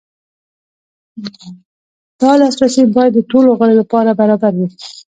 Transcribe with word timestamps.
دا 2.19 2.31
لاسرسی 2.39 2.83
باید 2.95 3.11
د 3.15 3.19
ټولو 3.31 3.49
غړو 3.59 3.73
لپاره 3.81 4.11
برابر 4.19 4.53
وي. 4.59 4.67